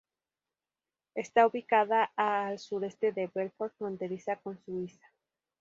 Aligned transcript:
Está 1.13 1.45
ubicada 1.45 2.11
a 2.17 2.47
al 2.47 2.57
sureste 2.57 3.11
de 3.11 3.29
Belfort, 3.31 3.71
fronteriza 3.77 4.35
con 4.37 4.57
Suiza. 4.65 5.05